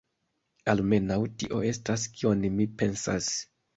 [0.73, 3.29] Almenaŭ, tio estas kion mi pensas.